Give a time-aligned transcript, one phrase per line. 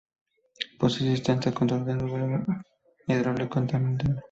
[0.79, 2.43] Posee sistema de control de vuelo
[3.07, 4.15] hidráulico en tándem.